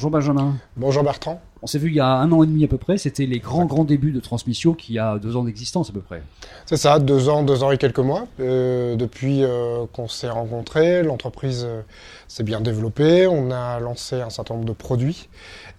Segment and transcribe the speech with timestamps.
[0.00, 0.54] Bonjour Benjamin.
[0.78, 1.42] Bonjour Bertrand.
[1.60, 3.38] On s'est vu il y a un an et demi à peu près, c'était les
[3.38, 6.22] grands grands débuts de Transmission qui a deux ans d'existence à peu près.
[6.64, 8.26] C'est ça, deux ans, deux ans et quelques mois.
[8.40, 11.82] Euh, depuis euh, qu'on s'est rencontrés, l'entreprise euh,
[12.28, 15.28] s'est bien développée, on a lancé un certain nombre de produits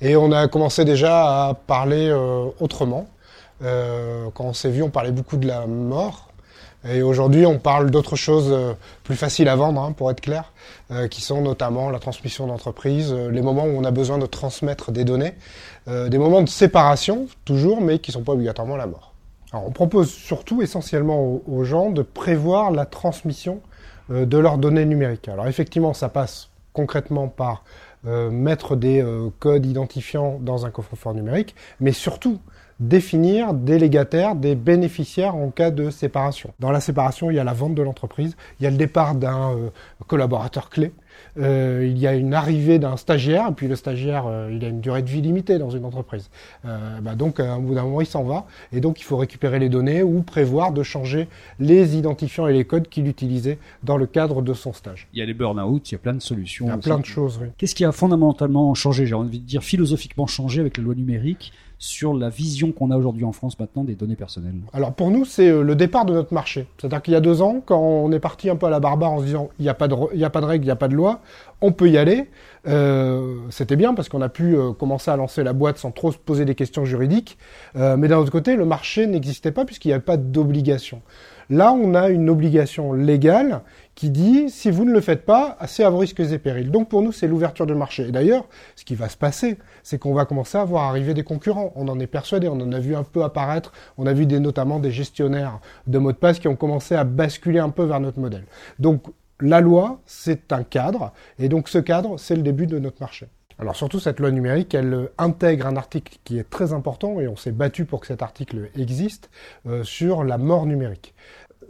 [0.01, 2.13] et on a commencé déjà à parler
[2.59, 3.07] autrement.
[3.59, 6.30] quand on s'est vu, on parlait beaucoup de la mort,
[6.87, 8.73] et aujourd'hui, on parle d'autres choses euh,
[9.03, 10.51] plus faciles à vendre, hein, pour être clair,
[10.89, 14.25] euh, qui sont notamment la transmission d'entreprise, euh, les moments où on a besoin de
[14.25, 15.33] transmettre des données,
[15.87, 19.13] des moments de séparation, toujours, mais qui ne sont pas obligatoirement la mort.
[19.51, 23.61] Alors, on propose surtout, essentiellement aux, gens, de prévoir la transmission
[24.09, 25.27] de leurs données numériques.
[25.27, 27.63] Alors, effectivement, ça passe concrètement par
[28.03, 29.03] mettre des
[29.39, 32.39] codes identifiants dans un coffre-fort numérique, mais surtout
[32.81, 36.51] définir des légataires, des bénéficiaires en cas de séparation.
[36.59, 39.13] Dans la séparation, il y a la vente de l'entreprise, il y a le départ
[39.13, 39.69] d'un euh,
[40.07, 40.91] collaborateur clé,
[41.37, 44.67] euh, il y a une arrivée d'un stagiaire, et puis le stagiaire, euh, il a
[44.67, 46.29] une durée de vie limitée dans une entreprise.
[46.63, 49.59] Bah donc, à un bout d'un moment, il s'en va, et donc il faut récupérer
[49.59, 51.27] les données ou prévoir de changer
[51.59, 55.07] les identifiants et les codes qu'il utilisait dans le cadre de son stage.
[55.13, 56.65] Il y a les burn-out, il y a plein de solutions.
[56.65, 57.47] Il y a plein de choses, oui.
[57.57, 61.51] Qu'est-ce qui a fondamentalement changé, j'ai envie de dire philosophiquement changé avec la loi numérique
[61.77, 64.55] sur la vision qu'on a aujourd'hui en France maintenant des données personnelles?
[64.71, 66.67] Alors pour nous, c'est euh, le départ de notre marché.
[66.77, 69.11] C'est-à-dire qu'il y a deux ans, quand on est parti un peu à la barbare
[69.11, 70.71] en se disant il n'y a, pas de, il a pas de règles, il n'y
[70.71, 71.10] a pas de loi,
[71.61, 72.29] on peut y aller,
[72.67, 76.11] euh, c'était bien parce qu'on a pu euh, commencer à lancer la boîte sans trop
[76.11, 77.37] se poser des questions juridiques.
[77.75, 81.01] mais d'un autre côté, le marché n'existait pas puisqu'il n'y avait pas d'obligation.
[81.51, 83.59] Là, on a une obligation légale
[83.93, 86.71] qui dit si vous ne le faites pas, c'est à vos risques et périls.
[86.71, 88.07] Donc pour nous, c'est l'ouverture du marché.
[88.07, 88.45] Et d'ailleurs,
[88.77, 91.73] ce qui va se passer, c'est qu'on va commencer à voir arriver des concurrents.
[91.75, 93.73] On en est persuadé, on en a vu un peu apparaître.
[93.97, 97.59] On a vu notamment des gestionnaires de mots de passe qui ont commencé à basculer
[97.59, 98.45] un peu vers notre modèle.
[98.79, 99.03] Donc
[99.41, 103.27] la loi, c'est un cadre, et donc ce cadre, c'est le début de notre marché.
[103.59, 107.35] Alors surtout cette loi numérique, elle intègre un article qui est très important et on
[107.35, 109.29] s'est battu pour que cet article existe
[109.67, 111.13] euh, sur la mort numérique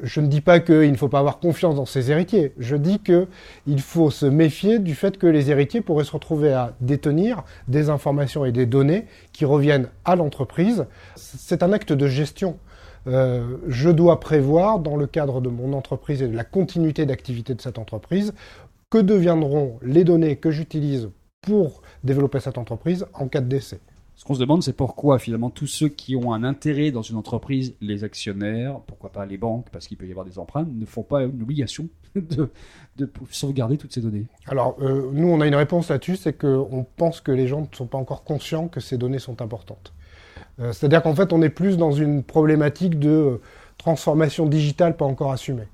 [0.02, 2.54] je ne dis pas qu'il ne faut pas avoir confiance dans ses héritiers.
[2.58, 6.74] Je dis qu'il faut se méfier du fait que les héritiers pourraient se retrouver à
[6.82, 10.86] détenir des informations et des données qui reviennent à l'entreprise.
[11.16, 12.58] C'est un acte de gestion.
[13.08, 17.56] Euh, je dois prévoir, dans le cadre de mon entreprise et de la continuité d'activité
[17.56, 18.34] de cette entreprise,
[18.90, 21.10] que deviendront les données que j'utilise
[21.42, 23.80] pour développer cette entreprise en cas de décès.
[24.16, 27.18] Ce qu'on se demande, c'est pourquoi finalement tous ceux qui ont un intérêt dans une
[27.18, 30.86] entreprise, les actionnaires, pourquoi pas les banques, parce qu'il peut y avoir des emprunts, ne
[30.86, 32.50] font pas une obligation de,
[33.32, 34.26] sauvegarder toutes ces données.
[34.48, 37.76] Alors, euh, nous, on a une réponse là-dessus, c'est qu'on pense que les gens ne
[37.76, 39.94] sont pas encore conscients que ces données sont importantes.
[40.60, 43.40] Euh, c'est-à-dire qu'en fait, on est plus dans une problématique de
[43.78, 45.68] transformation digitale pas encore assumée.